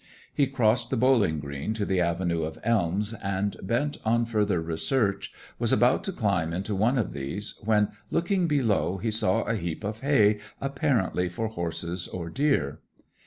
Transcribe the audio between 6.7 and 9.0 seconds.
one of these, when, looking below,